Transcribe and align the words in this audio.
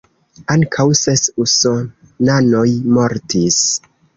Ankaŭ 0.53 0.85
ses 1.01 1.21
usonanoj 1.45 2.67
mortis. 2.97 3.63